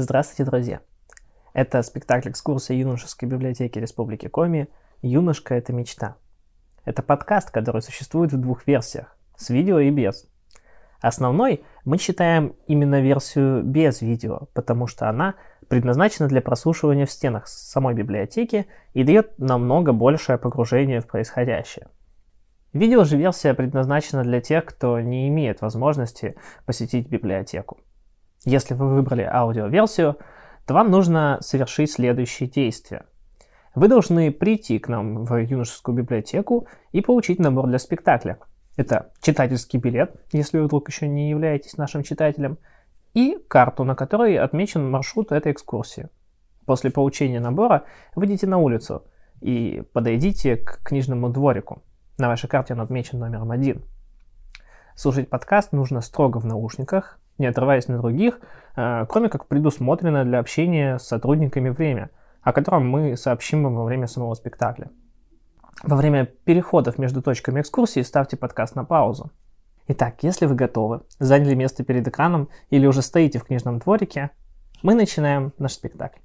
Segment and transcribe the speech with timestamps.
[0.00, 0.80] Здравствуйте, друзья!
[1.54, 4.68] Это спектакль экскурсии юношеской библиотеки Республики Коми
[5.02, 6.14] «Юношка– это мечта».
[6.84, 10.28] Это подкаст, который существует в двух версиях– с видео и без.
[11.00, 15.34] Основной мы считаем именно версию без видео, потому что она
[15.66, 21.88] предназначена для прослушивания в стенах самой библиотеки и дает намного большее погружение в происходящее.
[22.72, 26.36] Видео же версия предназначена для тех, кто не имеет возможности
[26.66, 27.78] посетить библиотеку.
[28.48, 30.16] Если вы выбрали аудиоверсию,
[30.64, 33.04] то вам нужно совершить следующие действия.
[33.74, 38.38] Вы должны прийти к нам в юношескую библиотеку и получить набор для спектакля.
[38.78, 42.56] Это читательский билет, если вы вдруг еще не являетесь нашим читателем,
[43.12, 46.08] и карту, на которой отмечен маршрут этой экскурсии.
[46.64, 49.04] После получения набора выйдите на улицу
[49.42, 51.82] и подойдите к книжному дворику.
[52.16, 53.84] На вашей карте он отмечен номером один.
[54.94, 58.40] Слушать подкаст нужно строго в наушниках, не отрываясь на других,
[58.76, 62.10] э, кроме как предусмотрено для общения с сотрудниками время,
[62.42, 64.90] о котором мы сообщим вам во время самого спектакля.
[65.82, 69.30] Во время переходов между точками экскурсии ставьте подкаст на паузу.
[69.86, 74.30] Итак, если вы готовы, заняли место перед экраном или уже стоите в книжном дворике,
[74.82, 76.18] мы начинаем наш спектакль.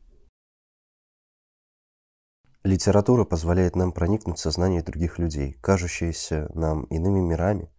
[2.63, 7.69] Литература позволяет нам проникнуть в сознание других людей, кажущиеся нам иными мирами,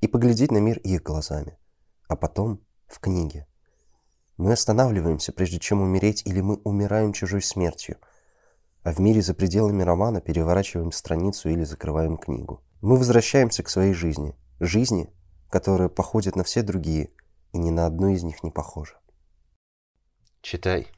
[0.00, 1.56] и поглядеть на мир их глазами,
[2.08, 3.46] а потом в книге.
[4.36, 7.98] Мы останавливаемся, прежде чем умереть, или мы умираем чужой смертью,
[8.82, 12.62] а в мире за пределами романа переворачиваем страницу или закрываем книгу.
[12.82, 15.08] Мы возвращаемся к своей жизни, жизни,
[15.48, 17.10] которая походит на все другие,
[17.52, 18.98] и ни на одну из них не похожа.
[20.42, 20.88] Читай.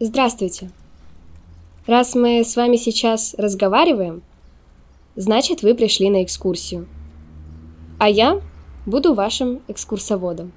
[0.00, 0.70] Здравствуйте.
[1.86, 4.22] Раз мы с вами сейчас разговариваем,
[5.16, 6.88] значит, вы пришли на экскурсию.
[7.98, 8.42] А я
[8.84, 10.52] Буду вашим экскурсоводом.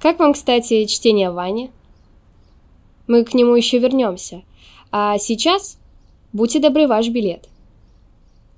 [0.00, 1.70] Как вам, кстати, чтение Вани?
[3.06, 4.42] Мы к нему еще вернемся.
[4.90, 5.78] А сейчас
[6.32, 7.48] будьте добры ваш билет.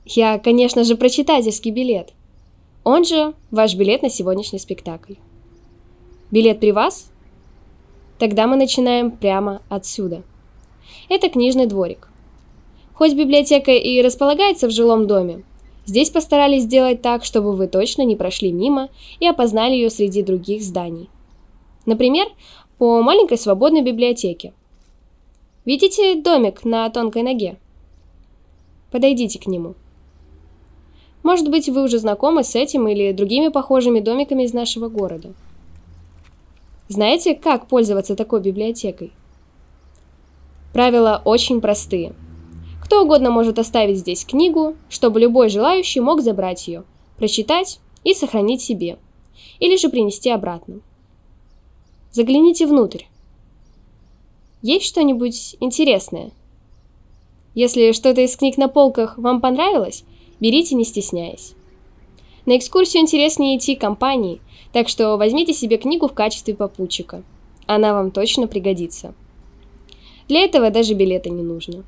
[0.04, 2.12] Я, конечно же, про читательский билет.
[2.84, 5.14] Он же ваш билет на сегодняшний спектакль.
[6.30, 7.10] Билет при вас?
[8.18, 10.22] Тогда мы начинаем прямо отсюда.
[11.08, 12.08] Это книжный дворик.
[12.94, 15.42] Хоть библиотека и располагается в жилом доме,
[15.86, 18.88] Здесь постарались сделать так, чтобы вы точно не прошли мимо
[19.20, 21.08] и опознали ее среди других зданий.
[21.86, 22.26] Например,
[22.76, 24.52] по маленькой свободной библиотеке.
[25.64, 27.56] Видите домик на тонкой ноге?
[28.90, 29.74] Подойдите к нему.
[31.22, 35.34] Может быть, вы уже знакомы с этим или другими похожими домиками из нашего города.
[36.88, 39.12] Знаете, как пользоваться такой библиотекой?
[40.72, 42.12] Правила очень простые–
[42.86, 46.84] кто угодно может оставить здесь книгу, чтобы любой желающий мог забрать ее,
[47.16, 48.96] прочитать и сохранить себе,
[49.58, 50.78] или же принести обратно.
[52.12, 53.02] Загляните внутрь.
[54.62, 56.30] Есть что-нибудь интересное?
[57.56, 60.04] Если что-то из книг на полках вам понравилось,
[60.38, 61.54] берите не стесняясь.
[62.44, 64.40] На экскурсию интереснее идти компанией,
[64.72, 67.24] так что возьмите себе книгу в качестве попутчика.
[67.66, 69.12] Она вам точно пригодится.
[70.28, 71.82] Для этого даже билета не нужно.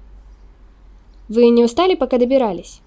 [1.29, 2.81] Вы не устали, пока добирались?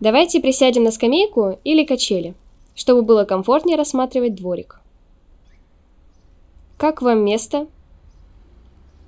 [0.00, 2.34] Давайте присядем на скамейку или качели,
[2.74, 4.80] чтобы было комфортнее рассматривать дворик.
[6.78, 7.66] Как вам место?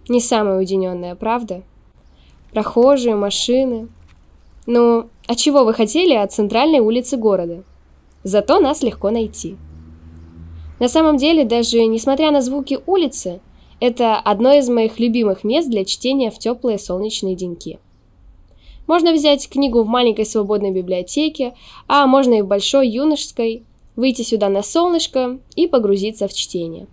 [0.09, 1.63] Не самое уединенное, правда?
[2.53, 3.89] Прохожие, машины.
[4.67, 7.65] Ну, а чего вы хотели от центральной улицы города?
[8.25, 9.57] Зато нас легко найти.
[10.79, 13.41] На самом деле, даже несмотря на звуки улицы,
[13.81, 17.79] это одно из моих любимых мест для чтения в теплые солнечные деньки.
[18.93, 21.55] Можно взять книгу в маленькой свободной библиотеке,
[21.89, 23.63] а можно и в большой юношеской,
[23.97, 26.87] выйти сюда на солнышко и погрузиться в чтение.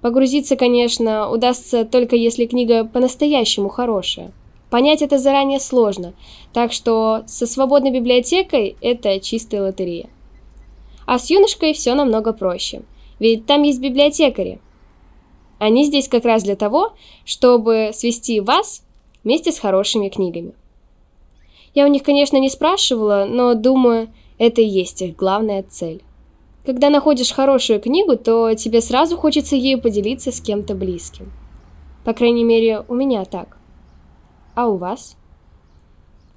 [0.00, 4.30] Погрузиться, конечно, удастся только если книга по-настоящему хорошая.
[4.70, 6.14] Понять это заранее сложно,
[6.52, 10.08] так что со свободной библиотекой это чистая лотерея.
[11.04, 12.82] А с юношкой все намного проще,
[13.18, 14.60] ведь там есть библиотекари.
[15.58, 16.92] Они здесь как раз для того,
[17.24, 18.84] чтобы свести вас
[19.24, 20.52] вместе с хорошими книгами.
[21.74, 24.08] Я у них, конечно, не спрашивала, но думаю,
[24.38, 26.02] это и есть их главная цель.
[26.64, 31.32] Когда находишь хорошую книгу, то тебе сразу хочется ею поделиться с кем-то близким.
[32.04, 33.56] По крайней мере, у меня так.
[34.54, 35.16] А у вас?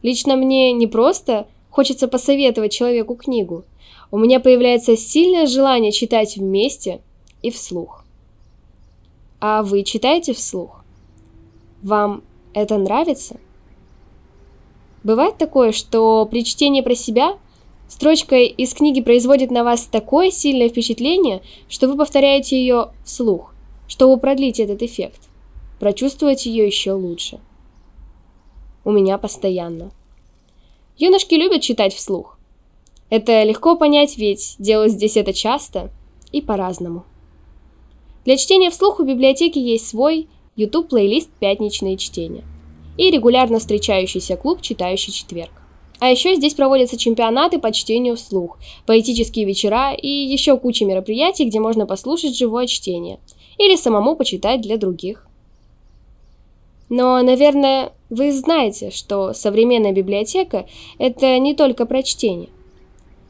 [0.01, 3.65] Лично мне не просто хочется посоветовать человеку книгу.
[4.11, 7.01] У меня появляется сильное желание читать вместе
[7.41, 8.05] и вслух.
[9.41, 10.83] А вы читаете вслух?
[11.81, 12.23] Вам
[12.53, 13.37] это нравится?
[15.05, 17.37] Бывает такое, что при чтении про себя
[17.87, 23.53] Строчка из книги производит на вас такое сильное впечатление, что вы повторяете ее вслух,
[23.87, 25.21] чтобы продлить этот эффект,
[25.79, 27.39] прочувствовать ее еще лучше.
[28.83, 29.91] У меня постоянно.
[30.97, 32.39] Юношки любят читать вслух.
[33.11, 35.91] Это легко понять, ведь делают здесь это часто
[36.31, 37.05] и по-разному.
[38.25, 42.43] Для чтения вслух у библиотеки есть свой YouTube-плейлист «Пятничные чтения»
[42.97, 45.51] и регулярно встречающийся клуб «Читающий четверг».
[45.99, 51.59] А еще здесь проводятся чемпионаты по чтению вслух, поэтические вечера и еще куча мероприятий, где
[51.59, 53.19] можно послушать живое чтение
[53.57, 55.25] или самому почитать для других.
[56.89, 60.67] Но, наверное, вы знаете, что современная библиотека–
[60.99, 62.49] это не только про чтение.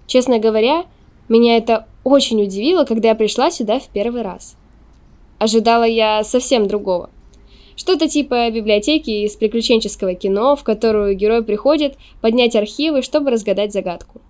[0.07, 0.85] Честно говоря,
[1.29, 4.57] меня это очень удивило, когда я пришла сюда в первый раз.
[5.39, 7.09] Ожидала я совсем другого.
[7.75, 14.21] Что-то типа библиотеки из приключенческого кино, в которую герой приходит поднять архивы, чтобы разгадать загадку.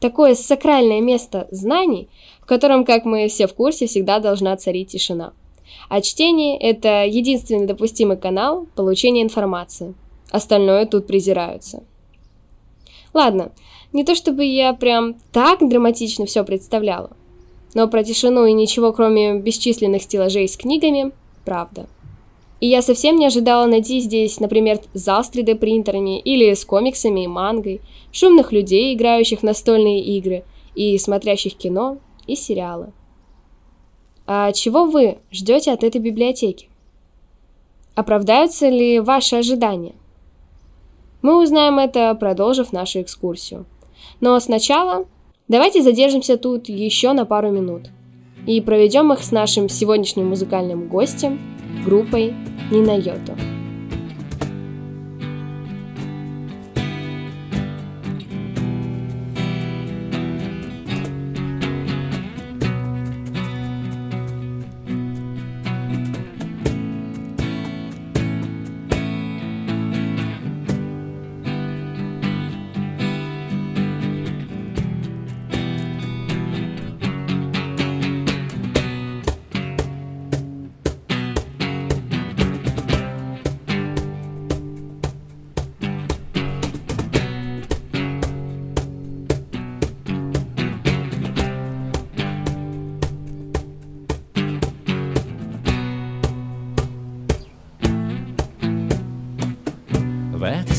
[0.00, 2.08] Такое сакральное место знаний,
[2.40, 5.32] в котором, как мы все в курсе, всегда должна царить тишина.
[5.88, 9.94] А чтение– это единственный допустимый канал получения информации.
[10.30, 11.82] Остальное тут презираются.
[13.12, 13.52] Ладно,
[13.92, 17.10] не то чтобы я прям так драматично все представляла,
[17.74, 21.12] но про тишину и ничего кроме бесчисленных стеллажей с книгами–
[21.44, 21.86] правда.
[22.60, 27.28] И я совсем не ожидала найти здесь, например, зал с 3D-принтерами или с комиксами и
[27.28, 30.44] мангой, шумных людей, играющих настольные игры
[30.74, 32.92] и смотрящих кино и сериалы.
[34.26, 36.68] А чего вы ждете от этой библиотеки?
[37.94, 39.94] Оправдаются ли ваши ожидания?
[41.22, 43.66] Мы узнаем это, продолжив нашу экскурсию.
[44.20, 45.06] Но сначала
[45.48, 47.90] давайте задержимся тут еще на пару минут
[48.46, 51.40] и проведем их с нашим сегодняшним музыкальным гостем,
[51.88, 52.34] группой
[52.70, 52.98] ни на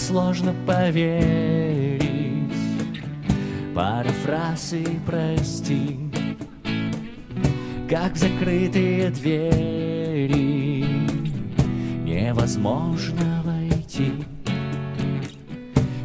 [0.09, 2.01] сложно поверить.
[3.75, 4.73] Пара фраз
[5.05, 5.99] прости
[7.87, 10.83] Как закрытые двери.
[12.03, 14.13] Невозможно войти.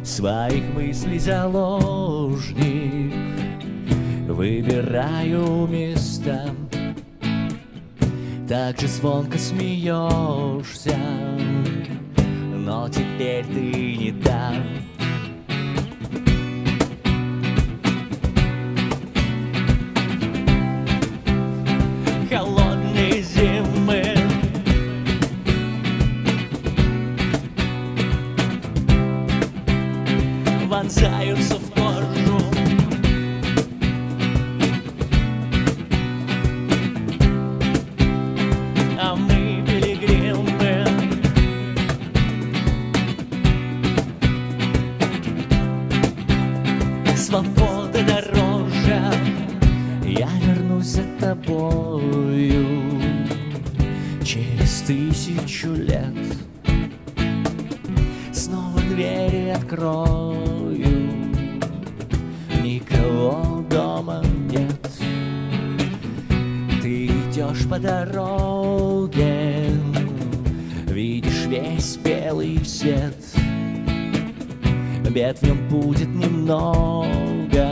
[0.03, 3.11] Своих мыслей заложник.
[4.27, 6.51] Выбираю места.
[8.47, 10.95] Так же звонко смеешься
[12.75, 14.84] но теперь ты не там.
[51.43, 52.65] Тобою
[54.23, 56.13] Через тысячу лет.
[58.33, 61.09] Снова двери открою
[62.63, 64.89] Никого дома нет.
[66.81, 69.69] Ты идешь по дороге
[70.87, 73.15] Видишь весь белый свет.
[75.15, 77.69] Бед в нем будет немного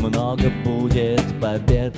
[0.00, 1.94] Много будет побед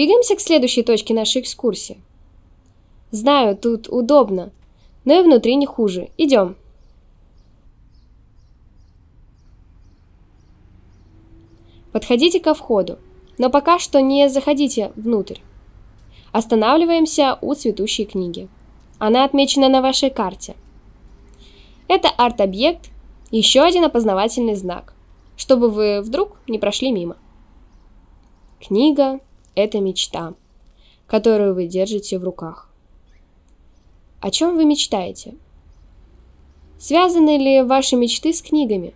[0.00, 2.00] Двигаемся к следующей точке нашей экскурсии.
[3.10, 4.50] Знаю, тут удобно,
[5.04, 6.08] но и внутри не хуже.
[6.16, 6.56] Идем.
[11.92, 12.98] Подходите ко входу,
[13.36, 15.40] но пока что не заходите внутрь.
[16.32, 18.48] Останавливаемся у цветущей книги.
[18.98, 20.56] Она отмечена на вашей карте.
[21.88, 22.88] Это арт-объект,
[23.30, 24.94] еще один опознавательный знак,
[25.36, 27.18] чтобы вы вдруг не прошли мимо.
[28.60, 29.20] Книга–
[29.54, 30.34] это мечта,
[31.06, 32.68] которую вы держите в руках.
[34.20, 35.34] О чем вы мечтаете?
[36.78, 38.94] Связаны ли ваши мечты с книгами?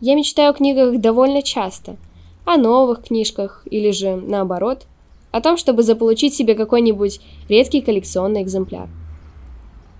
[0.00, 1.96] Я мечтаю о книгах довольно часто,
[2.44, 4.86] о новых книжках или же, наоборот,
[5.30, 8.88] о том, чтобы заполучить себе какой-нибудь редкий коллекционный экземпляр.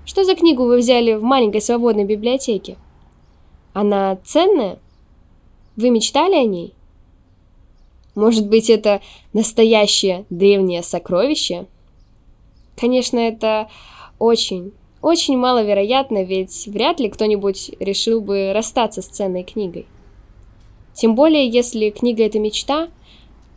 [0.04, 2.76] Что за книгу вы взяли в маленькой свободной библиотеке?
[3.72, 4.78] Она ценная?
[5.76, 6.74] Вы мечтали о ней?
[8.14, 9.00] Может быть, это
[9.32, 11.66] настоящее древнее сокровище?
[12.76, 13.68] Конечно, это
[14.18, 19.86] очень, очень маловероятно, ведь вряд ли кто-нибудь решил бы расстаться с ценной книгой.
[20.94, 22.88] Тем более, если книга– это мечта,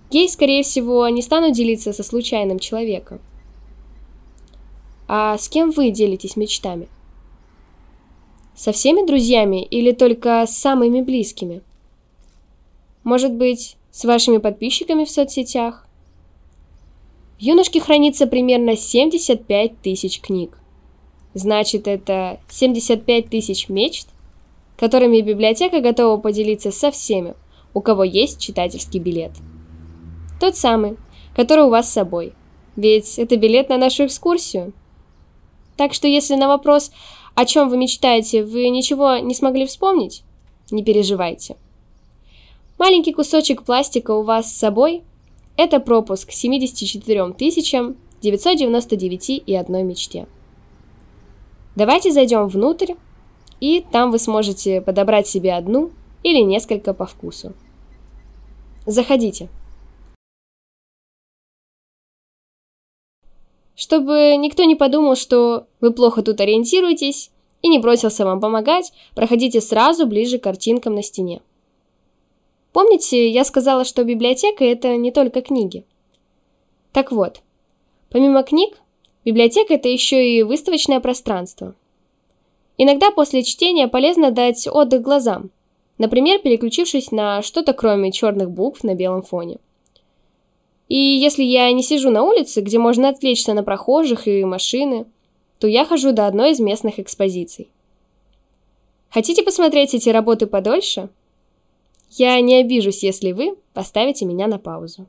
[0.09, 3.19] ей, скорее всего, не станут делиться со случайным человеком.
[5.07, 6.87] А с кем вы делитесь мечтами?
[8.55, 11.61] Со всеми друзьями или только с самыми близкими?
[13.03, 15.87] Может быть, с вашими подписчиками в соцсетях?
[17.39, 20.57] В юношке хранится примерно 75 тысяч книг.
[21.33, 24.09] Значит, это 75 тысяч мечт,
[24.75, 27.35] которыми библиотека готова поделиться со всеми,
[27.73, 29.31] у кого есть читательский билет.
[30.41, 30.97] Тот самый,
[31.33, 32.33] который у вас с собой.
[32.75, 34.73] Ведь это билет на нашу экскурсию.
[35.77, 36.91] Так что если на вопрос
[37.33, 40.23] о чем вы мечтаете, вы ничего не смогли вспомнить?
[40.69, 41.55] Не переживайте.
[42.77, 45.03] Маленький кусочек пластика у вас с собой–
[45.57, 47.33] это пропуск к 74
[48.21, 50.27] 999 и одной мечте.
[51.75, 52.93] Давайте зайдем внутрь,
[53.61, 55.91] и там вы сможете подобрать себе одну
[56.23, 57.53] или несколько по вкусу.
[58.85, 59.49] Заходите.
[63.75, 69.61] Чтобы никто не подумал, что вы плохо тут ориентируетесь и не бросился вам помогать, проходите
[69.61, 71.41] сразу ближе к картинкам на стене.
[72.75, 75.85] Помните, я сказала, что библиотека– это не только книги?
[76.91, 77.39] Так вот,
[78.09, 78.77] помимо книг,
[79.23, 81.73] библиотека– это еще и выставочное пространство.
[82.77, 85.51] Иногда после чтения полезно дать отдых глазам,
[85.97, 89.59] например, переключившись на что-то кроме черных букв на белом фоне.
[90.89, 95.05] И если я не сижу на улице, где можно отвлечься на прохожих и машины,
[95.59, 97.69] то я хожу до одной из местных экспозиций.
[99.11, 101.07] Хотите посмотреть эти работы подольше?
[102.09, 105.07] Я не обижусь, если вы поставите меня на паузу.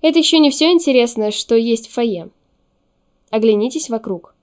[0.00, 2.30] Это еще не все интересное, что есть в фойе.
[3.30, 4.34] Оглянитесь вокруг.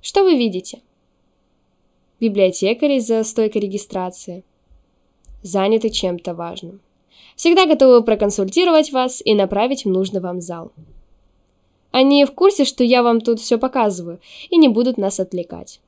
[0.00, 0.82] Что вы видите?
[2.20, 4.44] Библиотекари за стойкой регистрации.
[5.42, 6.80] Заняты чем-то важным.
[7.36, 10.72] Всегда готовы проконсультировать вас и направить в нужный вам зал.
[11.92, 14.18] Они в курсе, что я вам тут все показываю,
[14.50, 15.80] и не будут нас отвлекать.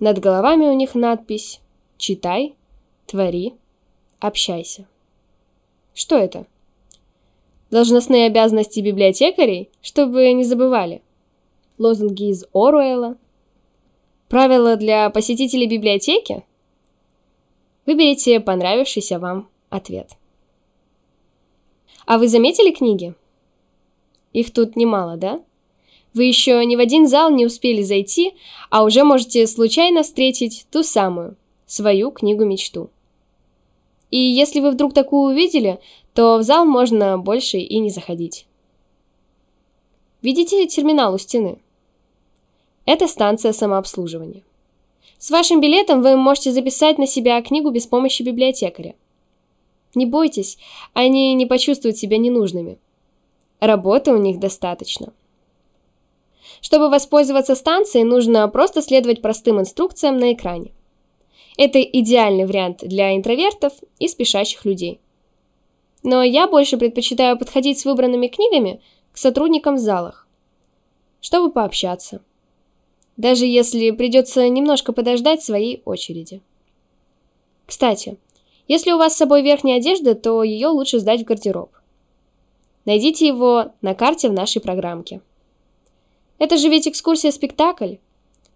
[0.00, 1.60] Над головами у них надпись
[2.00, 2.54] «Читай,
[3.06, 3.52] твори,
[4.20, 4.86] общайся».
[5.92, 6.46] Что это?
[7.70, 11.02] Должностные обязанности библиотекарей, чтобы не забывали.
[11.76, 13.18] Лозунги из Оруэлла.
[14.30, 16.42] Правила для посетителей библиотеки?
[17.84, 20.12] Выберите понравившийся вам ответ.
[22.06, 23.14] А вы заметили книги?
[24.32, 25.44] Их тут немало, да?
[26.14, 28.32] Вы еще ни в один зал не успели зайти,
[28.70, 31.36] а уже можете случайно встретить ту самую,
[31.70, 32.90] свою книгу-мечту.
[34.10, 35.78] И если вы вдруг такую увидели,
[36.14, 38.46] то в зал можно больше и не заходить.
[40.20, 41.58] Видите терминал у стены?
[42.86, 44.42] Это станция самообслуживания.
[45.18, 48.96] С вашим билетом вы можете записать на себя книгу без помощи библиотекаря.
[49.94, 50.58] Не бойтесь,
[50.92, 52.78] они не почувствуют себя ненужными.
[53.60, 55.12] Работы у них достаточно.
[56.60, 60.72] Чтобы воспользоваться станцией, нужно просто следовать простым инструкциям на экране.
[61.62, 64.98] Это идеальный вариант для интровертов и спешащих людей.
[66.02, 68.80] Но я больше предпочитаю подходить с выбранными книгами
[69.12, 70.26] к сотрудникам в залах,
[71.20, 72.22] чтобы пообщаться.
[73.18, 76.40] даже если придется немножко подождать своей очереди.
[77.66, 78.16] Кстати,
[78.66, 81.70] если у вас с собой верхняя одежда, то ее лучше сдать в гардероб.
[82.86, 85.20] Найдите его на карте в нашей программке.
[86.38, 87.96] Это же ведь экскурсия-спектакль,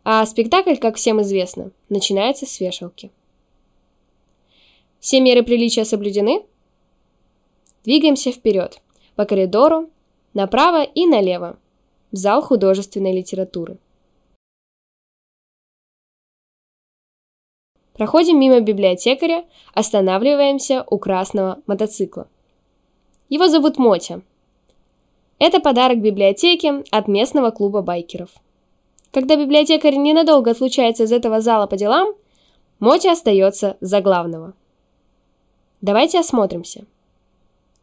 [0.04, 3.10] а спектакль, как всем известно, начинается с вешалки.
[5.00, 6.44] Все меры приличия соблюдены?
[7.84, 8.80] Двигаемся вперед,
[9.16, 9.90] по коридору,
[10.34, 11.58] направо и налево,
[12.12, 13.78] в зал художественной литературы.
[17.94, 22.28] Проходим мимо библиотекаря, останавливаемся у красного мотоцикла.
[23.28, 24.20] Его зовут Мотя.
[25.38, 28.30] Это подарок библиотеке от местного клуба байкеров.
[29.14, 32.14] Когда библиотекарь ненадолго отлучается из этого зала по делам,
[32.80, 34.54] Мотя остается за главного.
[35.80, 36.84] Давайте осмотримся.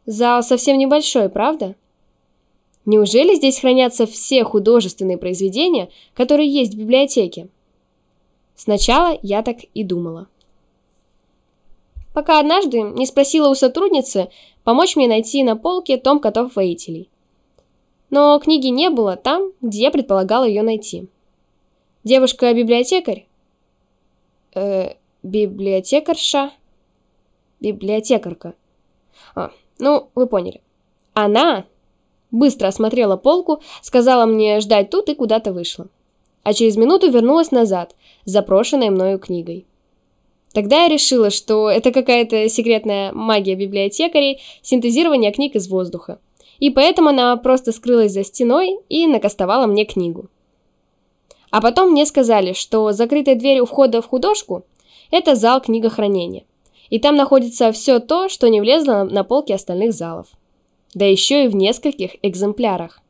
[0.04, 1.74] Зал совсем небольшой, правда?
[2.84, 7.48] Неужели здесь хранятся все художественные произведения, которые есть в библиотеке?
[8.54, 10.28] Сначала я так и думала.
[12.12, 14.28] Пока однажды не спросила у сотрудницы
[14.64, 17.08] помочь мне найти на полке том котов воителей.
[18.10, 21.08] Но книги не было там, где я предполагала ее найти.
[22.04, 23.26] Девушка-библиотекарь?
[24.56, 26.50] Э, библиотекарша?
[27.60, 28.54] Библиотекарка.
[29.36, 30.60] А, ну, вы поняли.
[31.14, 31.64] Она
[32.32, 35.86] быстро осмотрела полку, сказала мне ждать тут и куда-то вышла.
[36.42, 39.64] А через минуту вернулась назад, запрошенной мною книгой.
[40.52, 46.18] Тогда я решила, что это какая-то секретная магия библиотекарей, синтезирование книг из воздуха.
[46.58, 50.28] И поэтому она просто скрылась за стеной и накастовала мне книгу.
[51.52, 54.64] А потом мне сказали, что закрытая дверь у входа в художку–
[55.10, 56.44] это зал книгохранения.
[56.88, 60.28] И там находится все то, что не влезло на полки остальных залов.
[60.94, 63.02] Да еще и в нескольких экземплярах.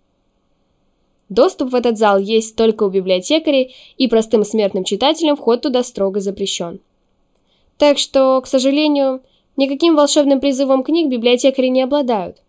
[1.29, 6.19] Доступ в этот зал есть только у библиотекарей, и простым смертным читателям вход туда строго
[6.19, 6.81] запрещен.
[7.79, 9.23] Так что, к сожалению,
[9.57, 12.43] никаким волшебным призывом книг библиотекари не обладают.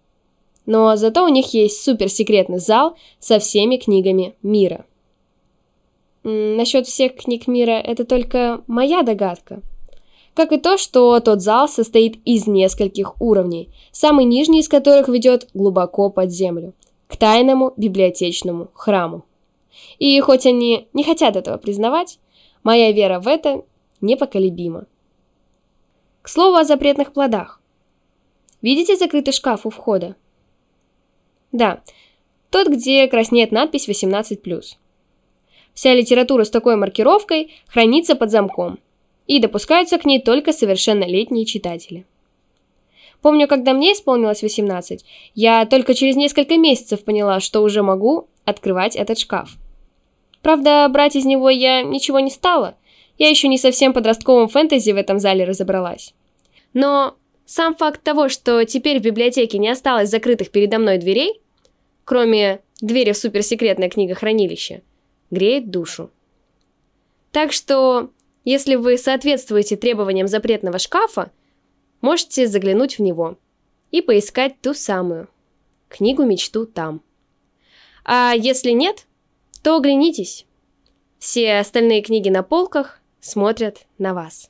[0.65, 4.85] Но зато у них есть суперсекретный зал со всеми книгами мира.
[6.23, 9.61] Насчет всех книг мира это только моя догадка.
[10.33, 15.49] Как и то, что тот зал состоит из нескольких уровней, самый нижний из которых ведет
[15.53, 16.73] глубоко под землю
[17.07, 19.25] к тайному библиотечному храму.
[19.99, 22.19] И хоть они не хотят этого признавать,
[22.63, 23.63] моя вера в это
[24.01, 24.85] непоколебима.
[26.21, 27.61] К слову о запретных плодах.
[28.61, 30.15] Видите закрытый шкаф у входа?
[31.51, 31.83] Да,
[32.49, 34.77] тот, где краснеет надпись 18+.
[35.73, 38.79] Вся литература с такой маркировкой хранится под замком,
[39.27, 42.05] и допускаются к ней только совершеннолетние читатели.
[43.21, 48.95] Помню, когда мне исполнилось 18, я только через несколько месяцев поняла, что уже могу открывать
[48.97, 49.51] этот шкаф.
[50.41, 52.75] Правда, брать из него я ничего не стала.
[53.17, 56.13] Я еще не совсем подростковом фэнтези в этом зале разобралась.
[56.73, 61.41] Но сам факт того, что теперь в библиотеке не осталось закрытых передо мной дверей,
[62.03, 64.81] кроме двери в суперсекретное книгохранилище,
[65.33, 66.11] греет душу.
[67.31, 68.11] Так что,
[68.45, 71.31] если вы соответствуете требованиям запретного шкафа,
[72.01, 73.37] можете заглянуть в него
[73.91, 75.27] и поискать ту самую
[75.89, 77.01] книгу-мечту там.
[78.05, 79.07] А если нет,
[79.61, 80.45] то оглянитесь.
[81.19, 84.49] Все остальные книги на полках смотрят на вас.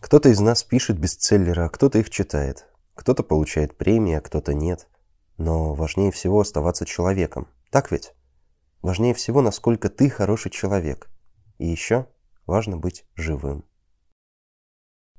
[0.00, 2.66] Кто-то из нас пишет бестселлеры, а кто-то их читает.
[2.94, 4.86] Кто-то получает премии, а кто-то нет.
[5.38, 7.48] Но важнее всего оставаться человеком.
[7.70, 8.12] Так ведь?
[8.84, 11.08] Важнее всего, насколько ты хороший человек.
[11.56, 12.06] И еще
[12.46, 13.64] важно быть живым.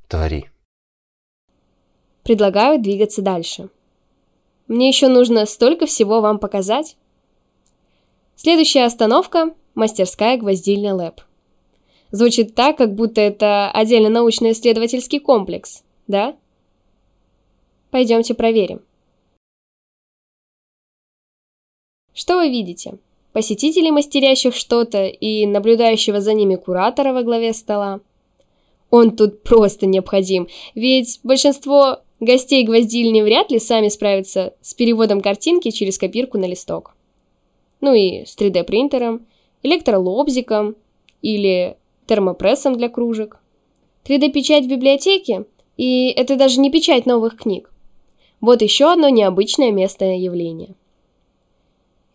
[0.08, 0.51] Твори.
[2.23, 3.69] Предлагаю двигаться дальше.
[4.67, 6.95] Мне еще нужно столько всего вам показать.
[8.36, 11.21] Следующая остановка– мастерская гвоздильный лэп.
[12.12, 16.38] Звучит так, как будто это отдельно научно-исследовательский комплекс, да?
[17.89, 18.84] Пойдемте проверим.
[22.13, 22.99] Что вы видите?
[23.36, 28.00] Посетителей, мастерящих что-то, и наблюдающего за ними куратора во главе стола–
[28.89, 35.71] он тут просто необходим, ведь большинство гостей гвоздильни вряд ли сами справятся с переводом картинки
[35.71, 36.95] через копирку на листок.
[37.82, 39.26] Ну и с 3D-принтером,
[39.63, 40.78] электролобзиком
[41.21, 41.76] или
[42.08, 43.39] термопрессом для кружек.
[44.06, 45.43] 3D-печать в библиотеке,
[45.76, 47.71] и это даже не печать новых книг.
[48.39, 50.76] Вот еще одно необычное место явления.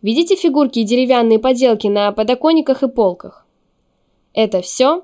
[0.01, 3.45] Видите фигурки и деревянные поделки на подоконниках и полках?
[4.33, 5.03] Это все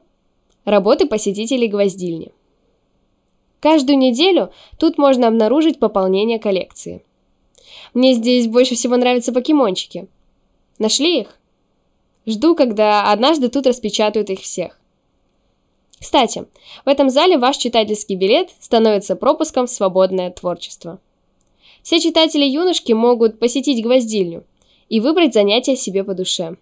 [0.68, 2.34] Работы посетителей гвоздильни.
[3.62, 7.06] Каждую неделю тут можно обнаружить пополнение коллекции.
[7.94, 10.10] Мне здесь больше всего нравятся покемончики.
[10.78, 11.40] Нашли их?
[12.26, 14.78] Жду, когда однажды тут распечатают их всех.
[16.02, 16.44] Кстати,
[16.84, 21.00] в этом зале ваш читательский билет становится пропуском в свободное творчество.
[21.82, 24.44] Все читатели юношки могут посетить гвоздильню
[24.90, 26.58] и выбрать занятие себе по душе.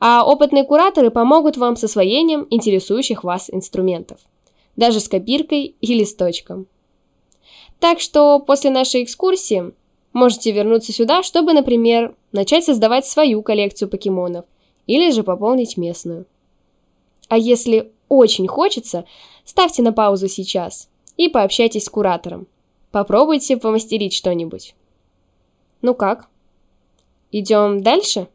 [0.00, 4.18] А опытные кураторы помогут вам с освоением интересующих вас инструментов,
[4.76, 6.66] даже с копиркой и листочком.
[7.80, 9.72] Так что после нашей экскурсии
[10.12, 14.44] можете вернуться сюда, чтобы, например, начать создавать свою коллекцию покемонов
[14.86, 16.26] или же пополнить местную.
[17.28, 19.04] А если очень хочется,
[19.44, 22.46] ставьте на паузу сейчас и пообщайтесь с куратором.
[22.90, 24.74] Попробуйте помастерить что-нибудь.
[25.80, 26.28] Ну как?
[27.34, 28.28] Идем дальше?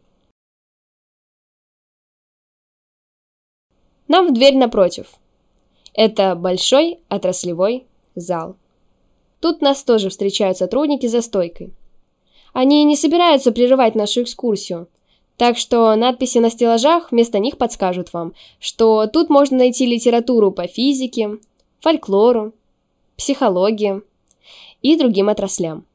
[4.07, 5.13] Нам в дверь напротив.
[5.93, 8.55] Это большой отраслевой зал.
[9.39, 11.73] Тут нас тоже встречают сотрудники за стойкой.
[12.53, 14.88] Они не собираются прерывать нашу экскурсию,
[15.38, 20.65] так что надписи на стеллажах вместо них подскажут вам, что тут можно найти литературу по
[20.65, 21.38] физике,
[21.81, 22.53] фольклору,
[23.15, 24.01] психологии
[24.81, 25.86] и другим отраслям.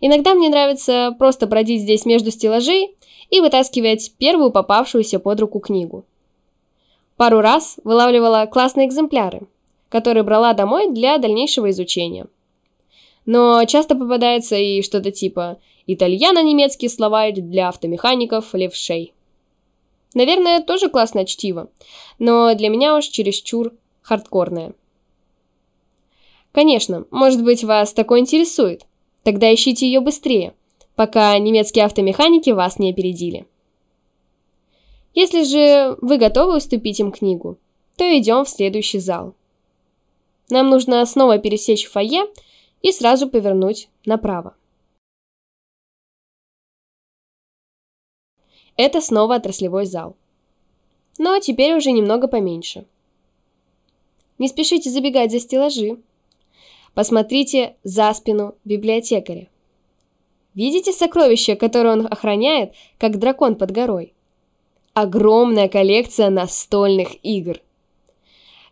[0.00, 2.96] Иногда мне нравится просто бродить здесь между стеллажей
[3.28, 6.04] и вытаскивать первую попавшуюся под руку книгу.
[7.16, 9.42] Пару раз вылавливала классные экземпляры,
[9.90, 12.26] которые брала домой для дальнейшего изучения.
[13.26, 19.12] Но часто попадается и что-то типа итальяно-немецкий словарь для автомехаников левшей.
[20.14, 21.68] Наверное, тоже классное чтиво,
[22.18, 24.72] но для меня уж чересчур хардкорное.
[26.52, 28.86] Конечно, может быть, вас такое интересует.
[29.22, 30.54] Тогда ищите ее быстрее,
[30.94, 33.46] пока немецкие автомеханики вас не опередили.
[35.14, 37.58] Если же вы готовы уступить им книгу,
[37.96, 39.34] то идем в следующий зал.
[40.48, 42.26] Нам нужно снова пересечь фойе
[42.82, 44.54] и сразу повернуть направо.
[48.76, 50.16] Это снова отраслевой зал.
[51.18, 52.86] Но теперь уже немного поменьше.
[54.38, 55.98] Не спешите забегать за стеллажи.
[56.94, 59.48] Посмотрите за спину библиотекаря.
[60.54, 64.12] Видите сокровище, которое он охраняет, как дракон под горой?
[64.94, 67.60] Огромная коллекция настольных игр.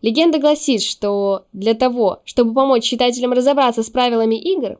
[0.02, 4.78] Легенда гласит, что для того, чтобы помочь читателям разобраться с правилами игр,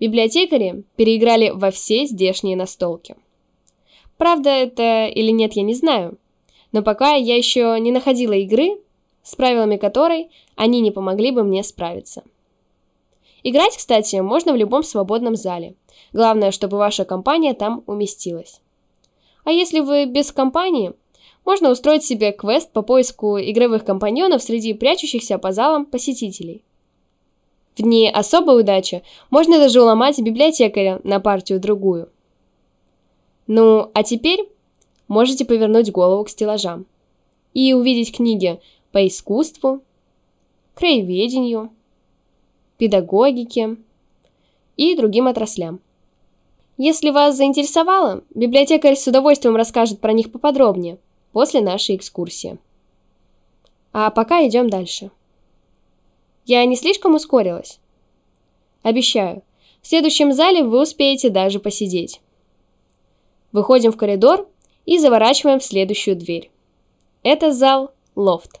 [0.00, 3.16] библиотекари переиграли во все здешние настолки.
[4.16, 6.18] Правда это или нет, я не знаю.
[6.72, 8.78] Но пока я еще не находила игры,
[9.22, 12.24] с правилами которой они не помогли бы мне справиться.
[13.42, 15.74] Играть, кстати, можно в любом свободном зале.
[16.12, 18.60] Главное, чтобы ваша компания там уместилась.
[19.44, 20.92] А если вы без компании,
[21.44, 26.62] можно устроить себе квест по поиску игровых компаньонов среди прячущихся по залам посетителей.
[27.76, 32.10] В дни особой удачи можно даже уломать библиотекаря на партию-другую–
[33.48, 34.46] ну, а теперь
[35.08, 36.84] можете повернуть голову к стеллажам
[37.54, 38.60] и увидеть книги
[38.92, 39.80] по искусству,
[40.74, 41.70] краеведению,
[42.78, 43.76] педагогике
[44.76, 45.80] и другим отраслям.
[46.78, 50.98] Если вас заинтересовало, библиотекарь с удовольствием расскажет про них поподробнее
[51.32, 52.58] после нашей экскурсии.
[53.92, 55.10] А пока идем дальше.
[56.46, 57.80] Я не слишком ускорилась?
[58.82, 59.42] Обещаю,
[59.82, 62.20] в следующем зале вы успеете даже посидеть.
[63.52, 64.48] Выходим в коридор
[64.86, 66.50] и заворачиваем в следующую дверь.
[67.22, 68.60] Это зал лофт.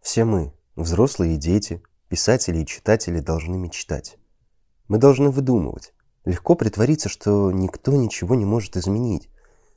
[0.00, 4.18] Все мы, взрослые и дети, писатели и читатели, должны мечтать.
[4.88, 5.92] Мы должны выдумывать.
[6.24, 9.30] Легко притвориться, что никто ничего не может изменить,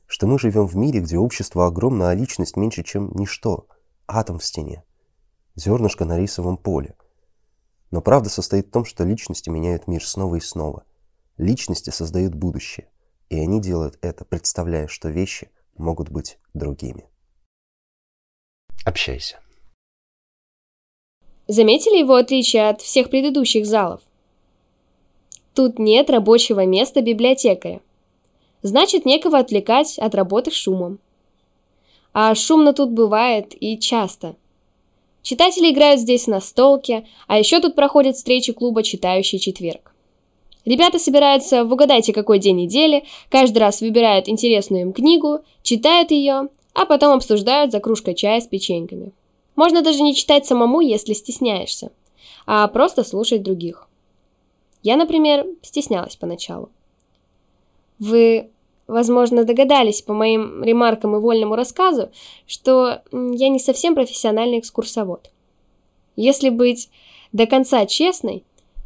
[0.06, 3.68] что мы живем в мире, где общество огромно, а личность меньше, чем ничто,
[4.06, 4.84] атом в стене,
[5.54, 6.94] зернышко на рисовом поле–
[7.94, 10.84] но правда состоит в том, что личности меняют мир снова и снова.
[11.36, 12.90] Личности создают будущее,
[13.28, 17.08] и они делают это, представляя, что вещи могут быть другими.
[18.84, 19.38] Общайся.
[21.46, 24.00] Заметили его отличие от всех предыдущих залов?
[25.54, 27.80] Тут нет рабочего места библиотекаря.
[28.62, 30.98] Значит, некого отвлекать от работы шумом.
[32.12, 34.36] А шумно тут бывает и часто–
[35.24, 39.94] Читатели играют здесь на столке, а еще тут проходят встречи клуба «Читающий четверг».
[40.66, 46.48] Ребята собираются в угадайте какой день недели, каждый раз выбирают интересную им книгу, читают ее,
[46.74, 49.12] а потом обсуждают за кружкой чая с печеньками.
[49.56, 51.92] Можно даже не читать самому, если стесняешься,
[52.46, 53.88] а просто слушать других.
[54.82, 56.70] Я, например, стеснялась поначалу.
[57.98, 58.50] Вы
[58.86, 62.10] возможно, догадались по моим ремаркам и вольному рассказу,
[62.46, 65.30] что я не совсем профессиональный экскурсовод.
[66.16, 66.90] Если быть
[67.32, 68.44] до конца честной,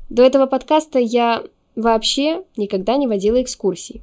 [0.09, 1.43] до этого подкаста я
[1.77, 4.03] вообще никогда не водила экскурсий.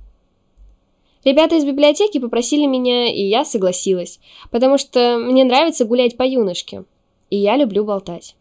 [1.26, 4.20] Ребята из библиотеки попросили меня, и я согласилась,
[4.52, 6.86] потому что мне нравится гулять по юношке,
[7.32, 8.36] и я люблю болтать.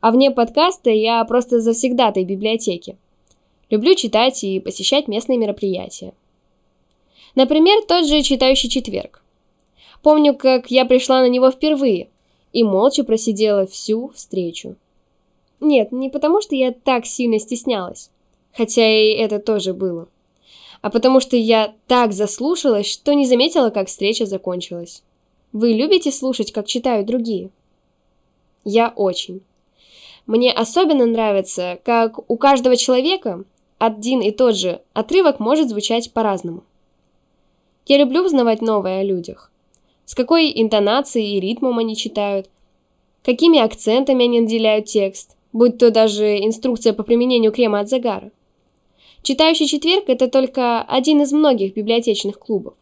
[0.00, 2.96] А вне подкаста я просто завсегдатай библиотеки.
[3.70, 6.12] Люблю читать и посещать местные мероприятия.
[7.36, 9.22] Например, тот же «Читающий четверг».
[10.02, 12.08] Помню, как я пришла на него впервые
[12.52, 14.74] и молча просидела всю встречу.
[15.60, 18.10] Нет, не потому что я так сильно стеснялась,
[18.52, 20.08] хотя и это тоже было,
[20.82, 25.02] а потому что я так заслушалась, что не заметила, как встреча закончилась.
[25.52, 27.50] Вы любите слушать, как читают другие?
[28.64, 29.42] Я очень.
[30.26, 33.44] Мне особенно нравится, как у каждого человека
[33.78, 36.62] один и тот же отрывок может звучать по-разному.
[37.86, 39.50] Я люблю узнавать новое о людях.
[40.04, 42.48] С какой интонацией и ритмом они читают,
[43.24, 48.30] какими акцентами они наделяют текст, будь то даже инструкция по применению крема от загара.
[49.22, 52.74] Читающий четверг– это только один из многих библиотечных клубов.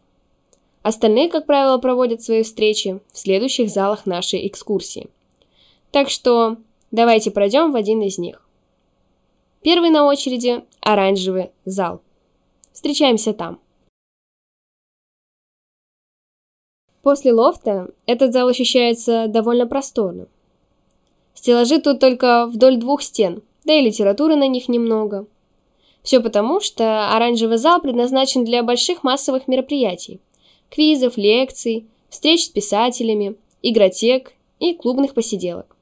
[0.81, 5.09] Остальные, как правило, проводят свои встречи в следующих залах нашей экскурсии.
[5.91, 6.57] Так что
[6.91, 8.41] давайте пройдем в один из них.
[9.61, 12.01] Первый на очереди– оранжевый зал.
[12.71, 13.59] Встречаемся там.
[17.01, 20.27] После лофта этот зал ощущается довольно просторным.
[21.33, 25.27] Стеллажи тут только вдоль двух стен, да и литературы на них немного.
[26.09, 30.19] Все потому, что оранжевый зал предназначен для больших массовых мероприятий.
[30.71, 35.77] Квизов, лекций, встреч с писателями, игротек и клубных посиделок.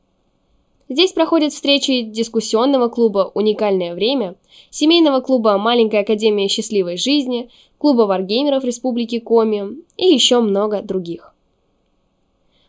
[0.89, 4.35] Здесь проходят встречи дискуссионного клуба «Уникальное время»,
[4.69, 11.33] семейного клуба «Маленькая академия счастливой жизни», клуба варгеймеров Республики Коми и еще много других.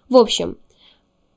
[0.09, 0.59] В общем,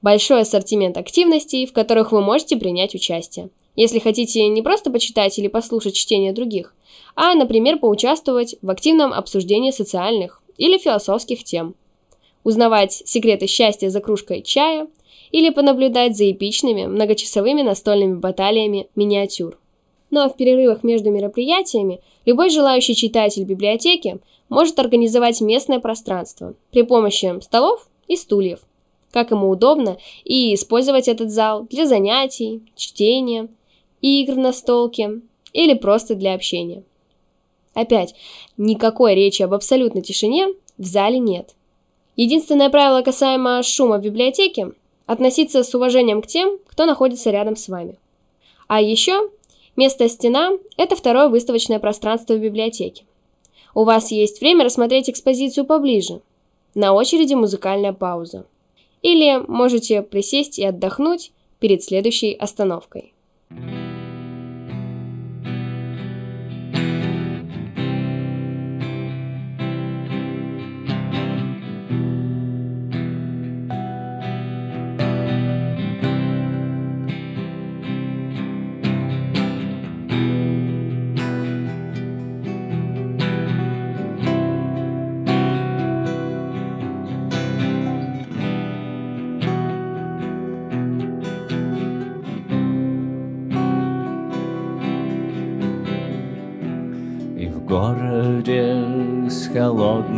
[0.03, 3.49] большой ассортимент активностей, в которых вы можете принять участие.
[3.75, 6.73] Если хотите не просто почитать или послушать чтение других,
[7.15, 11.75] а, например, поучаствовать в активном обсуждении социальных или философских тем.
[12.43, 14.87] Узнавать секреты счастья за кружкой чая–
[15.31, 19.57] или понаблюдать за эпичными многочасовыми настольными баталиями миниатюр.
[20.09, 26.81] Ну а в перерывах между мероприятиями любой желающий читатель библиотеки может организовать местное пространство при
[26.83, 28.59] помощи столов и стульев,
[29.11, 33.47] как ему удобно, и использовать этот зал для занятий, чтения,
[34.01, 35.21] игр на столке
[35.53, 36.83] или просто для общения.
[37.73, 38.15] Опять,
[38.57, 41.55] никакой речи об абсолютной тишине в зале нет.
[42.15, 44.71] Единственное правило касаемо шума в библиотеке
[45.05, 47.97] относиться с уважением к тем, кто находится рядом с вами.
[48.67, 49.29] А еще
[49.75, 53.05] место стена– это второе выставочное пространство в библиотеке.
[53.73, 56.21] У вас есть время рассмотреть экспозицию поближе.
[56.75, 58.45] На очереди музыкальная пауза.
[59.01, 63.13] Или можете присесть и отдохнуть перед следующей остановкой.
[63.49, 63.90] городе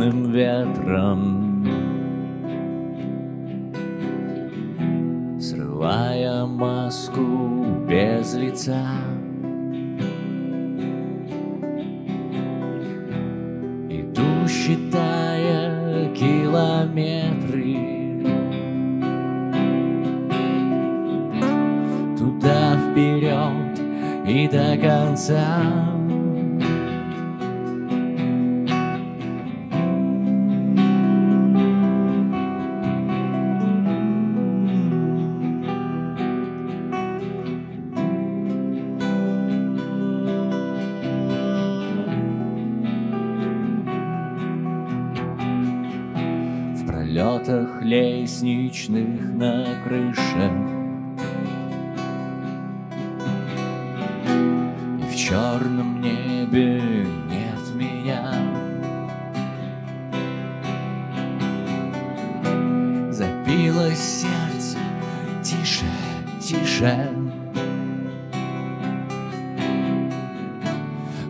[0.04, 1.44] холодным ветром.
[5.40, 8.86] Срывая маску без лица.
[13.88, 17.94] Иду, считая километры.
[22.18, 23.80] Туда вперед
[24.26, 26.03] и до конца
[48.88, 50.50] лестничных на крыше.
[54.98, 56.82] И в черном небе
[57.28, 58.32] нет меня.
[63.10, 64.78] Забилось сердце
[65.42, 65.84] тише,
[66.40, 67.10] тише.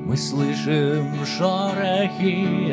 [0.07, 2.64] Мы слышим шорохи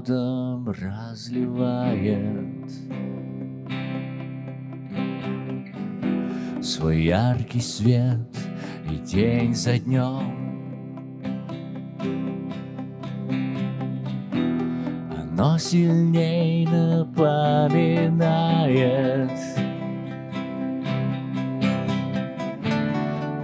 [0.00, 2.70] медом разливает.
[6.62, 8.18] Свой яркий свет
[8.90, 10.38] и день за днем.
[15.16, 18.10] Оно сильней напоминает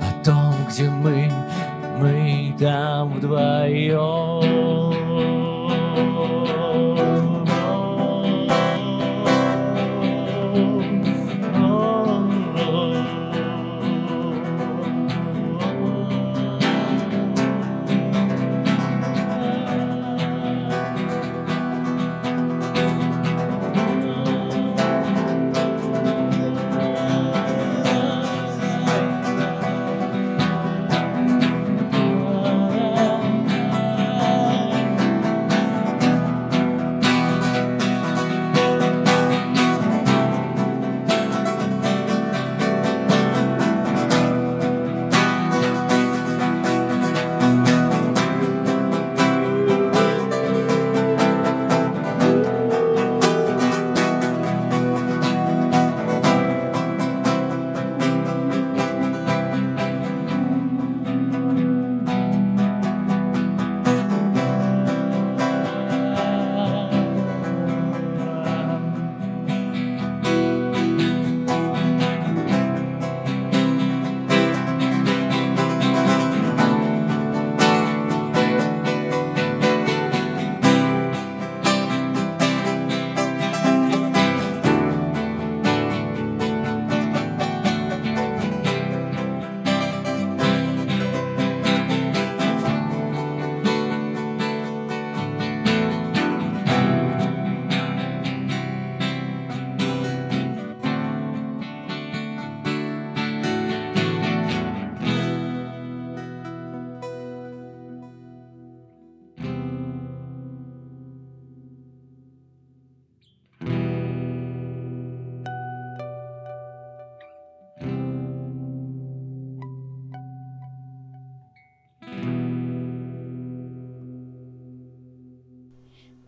[0.01, 1.31] О том, где мы,
[1.99, 3.21] мы там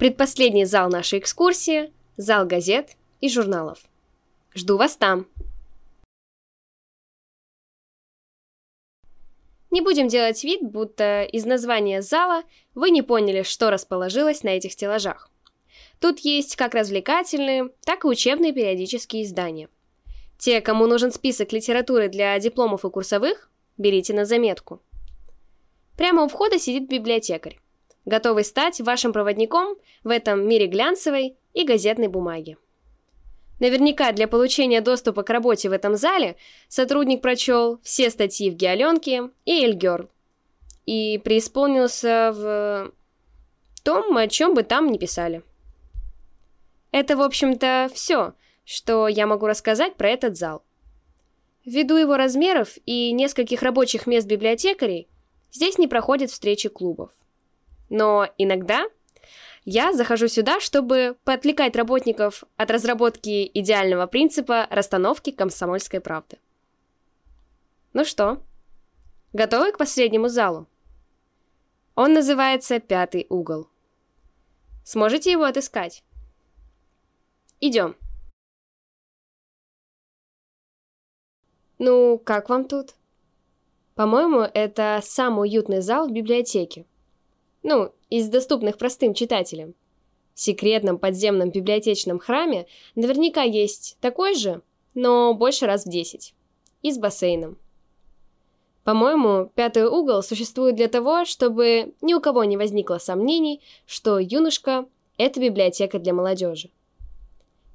[0.09, 3.81] Предпоследний зал нашей экскурсии– зал газет и журналов.
[4.55, 5.27] Жду вас там.
[9.71, 12.45] Не будем делать вид, будто из названия зала
[12.75, 15.31] вы не поняли, что расположилось на этих стеллажах.
[16.01, 19.69] Тут есть как развлекательные, так и учебные периодические издания.
[20.39, 24.81] Те, кому нужен список литературы для дипломов и курсовых, берите на заметку.
[25.99, 27.61] Прямо у входа сидит библиотекарь
[28.05, 32.57] готовый стать вашим проводником в этом мире глянцевой и газетной бумаги.
[33.61, 36.37] Наверняка для получения доступа к работе в этом зале
[36.69, 40.09] сотрудник прочел все статьи в Геоленке и Эльгерл
[40.87, 42.93] и преисполнился в
[43.83, 45.43] том, о чем бы там ни писали.
[46.93, 48.33] Это, в общем-то, все,
[48.65, 50.63] что я могу рассказать про этот зал.
[51.65, 55.09] Ввиду его размеров и нескольких рабочих мест библиотекарей,
[55.53, 57.11] здесь не проходят встречи клубов.
[57.89, 58.87] Но иногда
[59.65, 66.39] я захожу сюда, чтобы поотвлекать работников от разработки идеального принципа расстановки комсомольской правды.
[67.93, 68.43] Ну что,
[69.33, 70.67] готовы к последнему залу?
[71.95, 73.69] Он называется «Пятый угол».
[74.85, 76.03] Сможете его отыскать?
[77.61, 77.97] Идем.
[81.79, 82.95] Ну, как вам тут?
[83.95, 86.87] По-моему, это самый уютный зал в библиотеке.
[87.63, 89.75] Ну, из доступных простым читателям.
[90.35, 94.63] В секретном подземном библиотечном храме наверняка есть такой же,
[94.95, 96.35] но больше раз в 10.
[96.83, 97.59] И с бассейном.
[98.85, 104.87] По-моему, пятый угол существует для того, чтобы ни у кого не возникло сомнений, что юношка–
[105.19, 106.71] это библиотека для молодежи.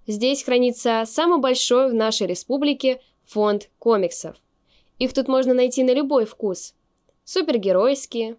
[0.07, 4.35] Здесь хранится самый большой в нашей республике фонд комиксов.
[4.99, 6.73] Их тут можно найти на любой вкус.
[7.25, 8.37] Супергеройские,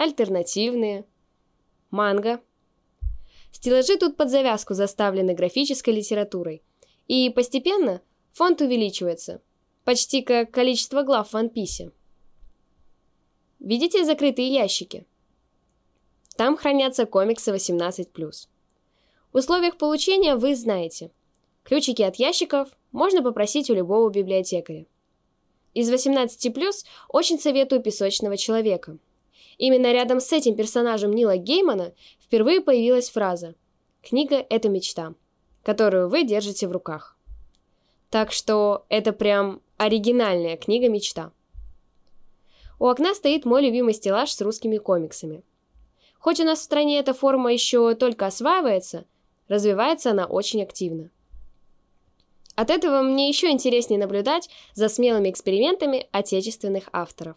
[0.00, 1.04] альтернативные,
[1.90, 2.40] манго.
[3.52, 6.62] Стеллажи тут под завязку заставлены графической литературой.
[7.06, 8.00] И постепенно
[8.32, 9.42] фонд увеличивается,
[9.84, 11.92] почти как количество глав в One Piece.
[13.58, 15.04] Видите закрытые ящики?
[16.34, 18.48] Там хранятся комиксы 18+.
[19.32, 21.10] В условиях получения вы знаете.
[21.62, 24.86] Ключики от ящиков можно попросить у любого библиотекаря.
[25.74, 28.98] Из 18+, очень советую «Песочного человека»,
[29.60, 33.54] Именно рядом с этим персонажем Нила Геймана впервые появилась фраза
[34.02, 35.12] «Книга– это мечта»,
[35.62, 37.18] которую вы держите в руках.
[38.08, 41.32] Так что это прям оригинальная книга-мечта.
[42.78, 45.42] У окна стоит мой любимый стеллаж с русскими комиксами.
[46.18, 49.04] Хоть у нас в стране эта форма еще только осваивается,
[49.46, 51.10] развивается она очень активно.
[52.54, 57.36] От этого мне еще интереснее наблюдать за смелыми экспериментами отечественных авторов.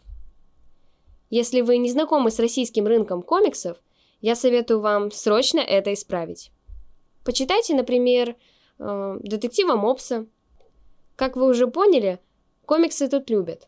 [1.34, 3.76] Если вы не знакомы с российским рынком комиксов,
[4.20, 6.52] я советую вам срочно это исправить.
[7.24, 8.36] Почитайте, например,
[8.78, 10.26] э, детектива Мопса.
[11.16, 12.20] Как вы уже поняли,
[12.66, 13.66] комиксы тут любят.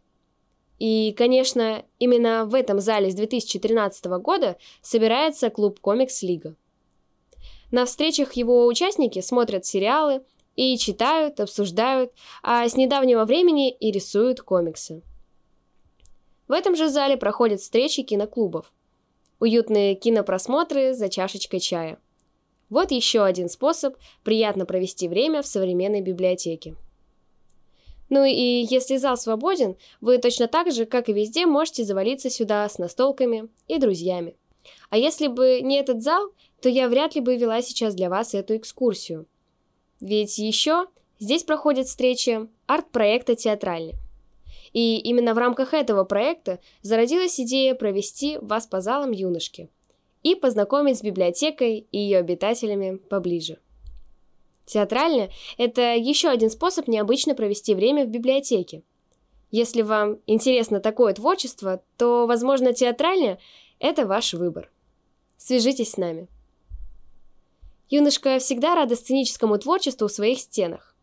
[0.78, 6.54] И, конечно, именно в этом зале с 2013 года собирается клуб «Комикс Лига».
[7.72, 10.22] На встречах его участники смотрят сериалы
[10.54, 12.12] и читают, обсуждают,
[12.44, 15.02] а с недавнего времени и рисуют комиксы.
[16.48, 18.72] В этом же зале проходят встречи киноклубов.
[19.40, 21.98] Уютные кинопросмотры за чашечкой чая.
[22.70, 26.74] Вот еще один способ приятно провести время в современной библиотеке.
[28.08, 32.68] Ну и если зал свободен, вы точно так же, как и везде, можете завалиться сюда
[32.68, 34.36] с настолками и друзьями.
[34.90, 36.30] А если бы не этот зал,
[36.60, 39.26] то я вряд ли бы вела сейчас для вас эту экскурсию.
[40.00, 40.86] Ведь еще
[41.18, 43.94] здесь проходят встречи арт-проекта «Театральный».
[44.72, 49.70] И именно в рамках этого проекта зародилась идея провести вас по залам юношки
[50.22, 53.58] и познакомить с библиотекой и ее обитателями поближе.
[54.64, 58.82] Театральная– это еще один способ необычно провести время в библиотеке.
[59.52, 63.38] Если вам интересно такое творчество, то, возможно, театральная–
[63.78, 64.70] это ваш выбор.
[65.36, 66.26] Свяжитесь с нами.
[67.88, 70.96] Юношка всегда рада сценическому творчеству в своих стенах.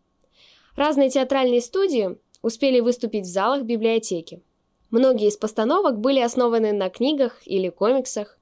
[0.75, 4.43] Разные театральные студии успели выступить в залах библиотеки.
[4.91, 8.37] Многие из постановок были основаны на книгах или комиксах.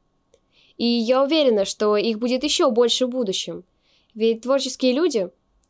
[0.75, 3.63] И я уверена, что их будет еще больше в будущем.
[4.13, 5.29] Ведь творческие люди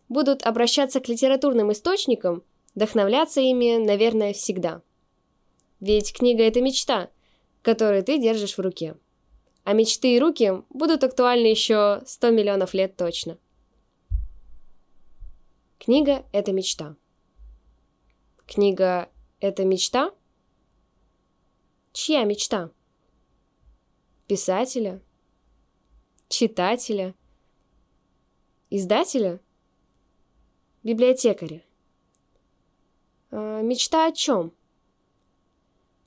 [0.09, 4.82] будут обращаться к литературным источникам, вдохновляться ими, наверное, всегда.
[5.79, 7.09] Ведь книга– это мечта,
[7.61, 8.95] которую ты держишь в руке.
[9.63, 13.38] А мечты и руки будут актуальны еще 100 миллионов лет точно.
[15.77, 16.95] Книга– это мечта.
[18.53, 20.13] Книга– это мечта?
[21.93, 22.69] Чья мечта?
[24.27, 25.01] Писателя?
[26.27, 27.15] Читателя?
[28.69, 29.39] Издателя?
[30.83, 31.63] Библиотекаря?
[33.29, 34.51] Э, мечта о чем?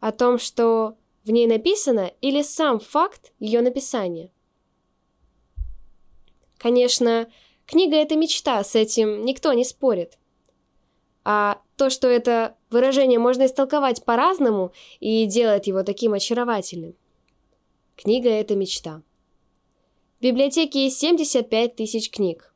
[0.01, 4.31] О том, что в ней написано, или сам факт ее написания?
[6.59, 7.27] Конечно,
[7.65, 10.19] книга– это мечта, с этим никто не спорит.
[11.25, 16.95] А то, что это выражение можно истолковать по-разному и делает его таким очаровательным.
[17.97, 19.03] Книга– это мечта.
[20.21, 22.55] В библиотеке есть 75 тысяч книг.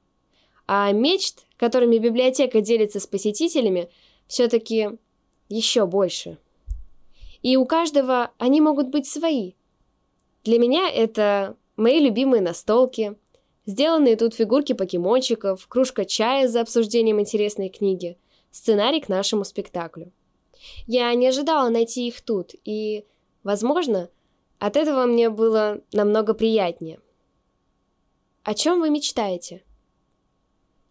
[0.67, 3.89] А мечт, которыми библиотека делится с посетителями,
[4.27, 4.91] все-таки
[5.49, 6.39] еще больше.
[7.43, 9.53] И у каждого они могут быть свои.
[10.45, 13.15] Для меня это мои любимые настолки,
[13.67, 18.17] сделанные тут фигурки покемончиков, кружка чая за обсуждением интересной книги–
[18.51, 20.13] сценарий к нашему спектаклю.
[20.87, 23.05] Я не ожидала найти их тут, и,
[23.43, 24.11] возможно,
[24.59, 27.01] от этого мне было намного приятнее.
[28.43, 29.63] О чем вы мечтаете?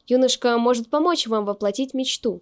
[0.08, 2.41] Юношка может помочь вам воплотить мечту.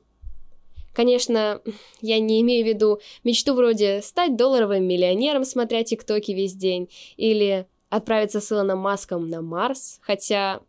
[0.93, 1.61] Конечно,
[2.01, 7.68] я не имею в виду мечту вроде стать долларовым миллионером, смотря тиктоки весь день, или
[7.89, 10.61] отправиться с Илоном Маском на Марс, хотя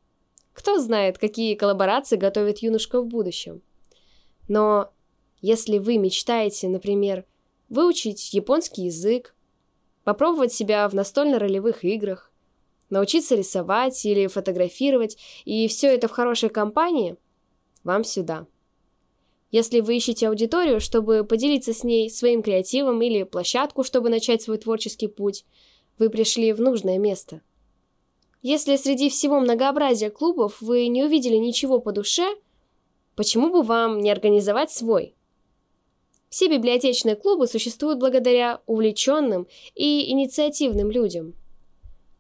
[0.53, 3.61] кто знает, какие коллаборации готовит юношка в будущем.
[4.49, 4.93] Но
[5.41, 7.25] если вы мечтаете, например,
[7.69, 9.35] выучить японский язык,
[10.05, 12.33] попробовать себя в настольно-ролевых играх,
[12.91, 17.17] научиться рисовать или фотографировать, и все это в хорошей компании,
[17.83, 18.47] вам сюда.
[19.51, 24.59] Если вы ищете аудиторию, чтобы поделиться с ней своим креативом или площадку, чтобы начать свой
[24.59, 25.45] творческий путь,
[25.99, 27.41] вы пришли в нужное место.
[28.43, 32.37] Если среди всего многообразия клубов вы не увидели ничего по душе–
[33.17, 35.17] Почему бы вам не организовать свой?
[36.29, 41.35] Все библиотечные клубы существуют благодаря увлеченным и инициативным людям.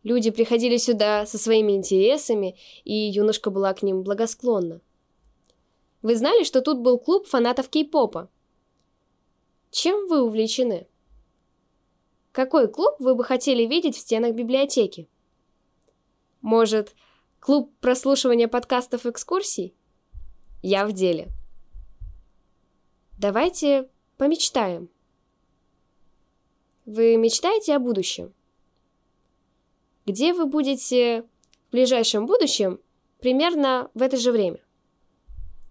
[0.02, 4.80] Люди приходили сюда со своими интересами, и юношка была к ним благосклонна.
[6.00, 8.30] Вы знали, что тут был клуб фанатов кей-попа?
[9.70, 10.86] Чем вы увлечены?
[12.32, 15.08] Какой клуб вы бы хотели видеть в стенах библиотеки?
[16.40, 16.94] Может,
[17.40, 19.74] клуб прослушивания подкастов экскурсий?
[20.62, 21.28] Я в деле.
[23.18, 24.88] Давайте помечтаем.
[26.84, 28.32] Вы мечтаете о будущем?
[30.06, 31.22] где вы будете
[31.68, 32.80] в ближайшем будущем
[33.20, 34.60] примерно в это же время.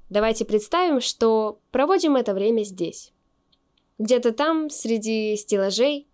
[0.10, 3.12] Давайте представим, что проводим это время здесь.
[3.98, 6.06] Где-то там, среди стеллажей,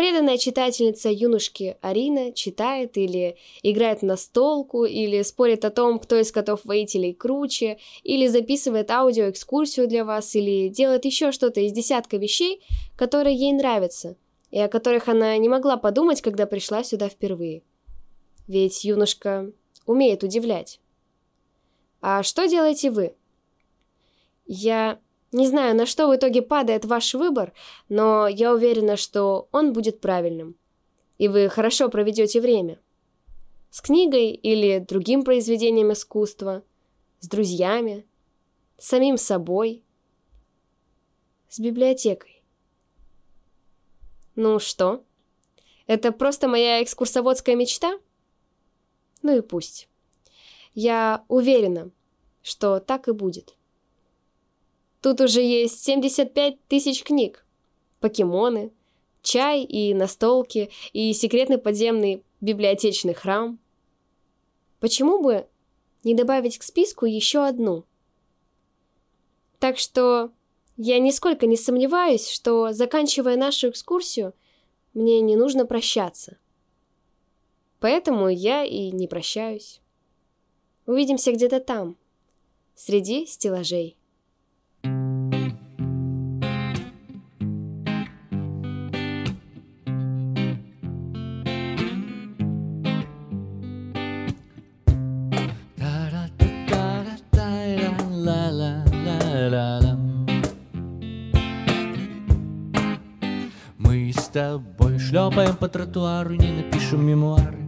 [0.00, 6.32] преданная читательница юношки Арина читает или играет на столку, или спорит о том, кто из
[6.32, 12.62] котов-воителей круче, или записывает аудиоэкскурсию для вас, или делает еще что-то из десятка вещей,
[12.96, 14.16] которые ей нравятся,
[14.50, 17.62] и о которых она не могла подумать, когда пришла сюда впервые.
[18.48, 19.52] Ведь юношка
[19.84, 20.80] умеет удивлять.
[22.00, 23.14] А что делаете вы?
[24.46, 24.98] Я
[25.32, 27.52] не знаю, на что в итоге падает ваш выбор,
[27.88, 30.56] но я уверена, что он будет правильным.
[31.18, 32.80] И вы хорошо проведете время.
[33.70, 36.64] С книгой или другим произведением искусства,
[37.20, 38.06] с друзьями,
[38.78, 39.84] с самим собой,
[41.48, 42.42] с библиотекой.
[44.34, 45.04] Ну что?
[45.86, 47.98] Это просто моя экскурсоводская мечта?
[49.22, 49.88] Ну и пусть.
[50.74, 51.90] Я уверена,
[52.42, 53.56] что так и будет.
[55.00, 57.44] Тут уже есть 75 тысяч книг.
[58.00, 58.72] Покемоны,
[59.22, 63.58] чай и настолки, и секретный подземный библиотечный храм.
[64.78, 65.46] Почему бы
[66.04, 67.84] не добавить к списку еще одну?
[69.58, 70.32] Так что
[70.76, 74.34] я нисколько не сомневаюсь, что, заканчивая нашу экскурсию,
[74.94, 76.38] мне не нужно прощаться.
[77.78, 79.80] Поэтому я и не прощаюсь.
[80.86, 81.96] Увидимся где-то там,
[82.74, 83.96] среди стеллажей.
[105.30, 107.58] Тобой шлепаем по тротуару, не напишем мемуары.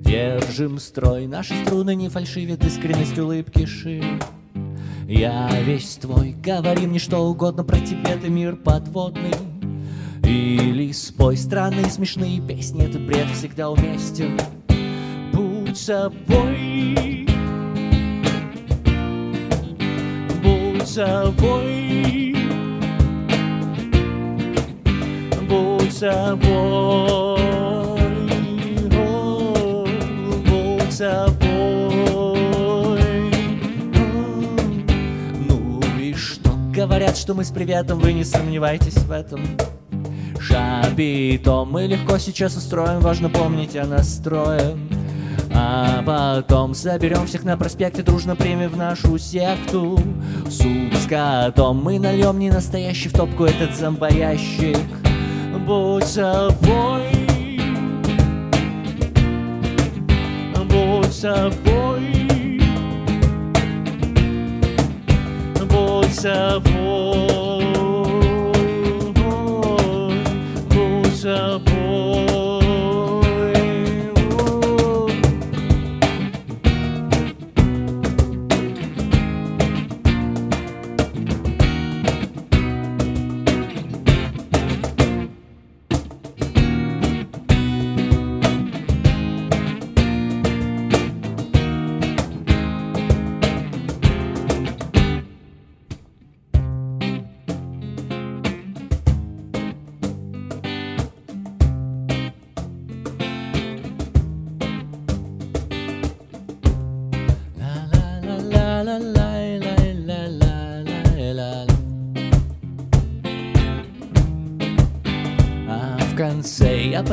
[0.00, 4.18] Держим строй, наши струны не фальшивят, искренность улыбки шире.
[5.06, 9.34] Я весь твой, говори мне что угодно про тебя, ты мир подводный.
[10.24, 14.38] Или спой странные смешные песни, этот бред всегда уместен.
[15.32, 17.26] Будь собой,
[20.42, 22.09] будь собой,
[26.00, 27.38] собой,
[28.96, 29.86] о,
[30.46, 31.44] будь собой.
[35.46, 36.52] Ну и что?
[36.72, 39.42] Говорят, что мы с приветом, вы не сомневайтесь в этом.
[40.40, 44.78] Шабитом мы легко сейчас устроим, важно помнить о настрое.
[45.52, 50.00] А потом соберем всех на проспекте, дружно примем в нашу секту.
[50.48, 54.78] Суп с котом мы нальем не настоящий в топку этот зомбоящик.
[55.58, 57.28] Будь собой,
[60.68, 62.60] будь собой,
[65.68, 67.64] будь собой,
[70.68, 71.69] будь собой.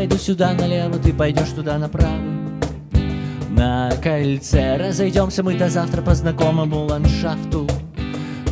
[0.07, 2.21] Пойду сюда налево, ты пойдешь туда направо.
[3.49, 7.67] На кольце разойдемся мы до завтра по знакомому ландшафту.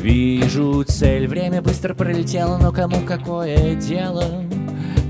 [0.01, 4.43] Вижу цель, время быстро пролетело, но кому какое дело?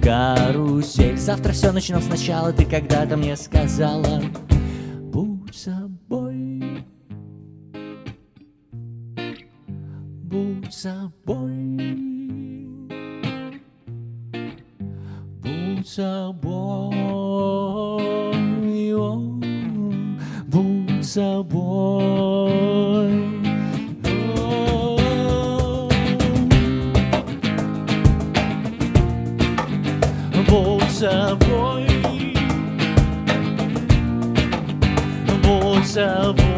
[0.03, 4.21] Карусель, завтра все начнем сначала, ты когда-то мне сказала.
[5.01, 6.85] Будь собой,
[10.21, 11.24] будь собой,
[15.85, 16.95] собой,
[18.95, 19.17] о,
[20.47, 21.61] будь собой.
[24.37, 25.89] О,
[30.49, 31.87] Будь собой,
[35.43, 36.54] будь собой,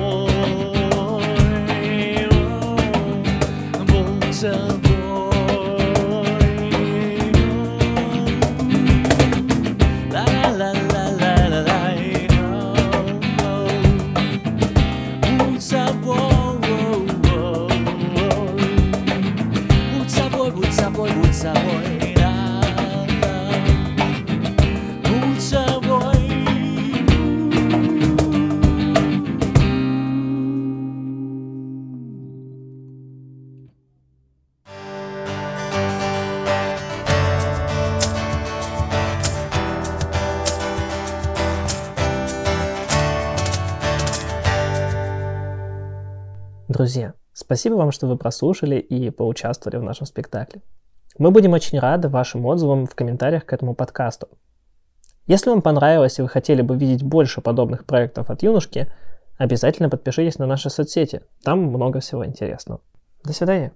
[47.48, 50.62] спасибо вам, что вы прослушали и поучаствовали в нашем спектакле.
[51.18, 54.28] Мы будем очень рады вашим отзывам в комментариях к этому подкасту.
[55.26, 58.92] Если вам понравилось и вы хотели бы видеть больше подобных проектов от юношки,
[59.38, 61.22] обязательно подпишитесь на наши соцсети.
[61.44, 62.82] Там много всего интересного.
[63.24, 63.72] До свидания.